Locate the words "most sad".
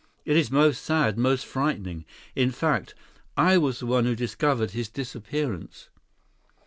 0.49-1.15